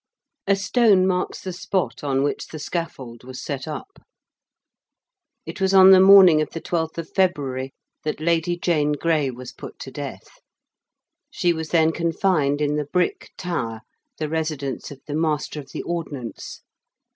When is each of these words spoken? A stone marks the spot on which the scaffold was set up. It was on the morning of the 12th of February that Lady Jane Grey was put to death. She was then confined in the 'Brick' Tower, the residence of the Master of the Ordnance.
A 0.47 0.55
stone 0.55 1.05
marks 1.05 1.41
the 1.41 1.53
spot 1.53 2.03
on 2.03 2.23
which 2.23 2.47
the 2.47 2.57
scaffold 2.57 3.23
was 3.23 3.39
set 3.39 3.67
up. 3.67 4.01
It 5.45 5.61
was 5.61 5.75
on 5.75 5.91
the 5.91 5.99
morning 5.99 6.41
of 6.41 6.49
the 6.49 6.59
12th 6.59 6.97
of 6.97 7.11
February 7.13 7.71
that 8.03 8.19
Lady 8.19 8.57
Jane 8.57 8.93
Grey 8.93 9.29
was 9.29 9.53
put 9.53 9.77
to 9.77 9.91
death. 9.91 10.39
She 11.29 11.53
was 11.53 11.69
then 11.69 11.91
confined 11.91 12.61
in 12.61 12.77
the 12.77 12.85
'Brick' 12.85 13.29
Tower, 13.37 13.81
the 14.17 14.27
residence 14.27 14.89
of 14.89 14.99
the 15.05 15.13
Master 15.13 15.59
of 15.59 15.71
the 15.71 15.83
Ordnance. 15.83 16.61